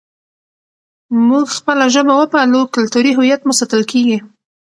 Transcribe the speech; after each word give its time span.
موږ 1.27 1.45
خپله 1.57 1.85
ژبه 1.93 2.13
وپالو، 2.17 2.61
کلتوري 2.75 3.11
هویت 3.17 3.41
مو 3.43 3.53
ساتل 3.59 3.83
کېږي. 3.91 4.17